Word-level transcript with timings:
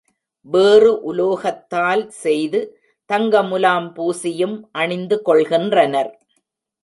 வேறு 0.47 0.91
உலோகத்தால் 1.03 2.01
செய்து, 2.21 2.59
தங்க 3.09 3.43
முலாம் 3.43 3.89
பூசியும் 3.95 4.57
அணிந்து 4.71 5.17
கொள்கின்றனர். 5.25 6.11